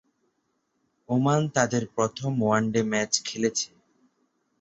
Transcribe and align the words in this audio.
Oman 1.09 1.41
তাদের 1.55 1.83
প্রথম 1.95 2.31
one day 2.41 2.81
match 2.91 3.11
খেলেছে। 3.27 3.67